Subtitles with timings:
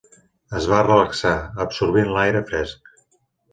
[0.59, 1.35] Es va relaxar,
[1.67, 2.93] absorbint l'aire fresc.